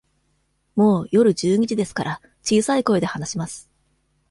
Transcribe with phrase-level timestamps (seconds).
[0.75, 3.69] もう夜十二時ですから、小さい声で話します。